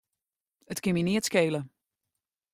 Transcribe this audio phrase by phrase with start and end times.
[0.71, 1.61] It kin my neat skele.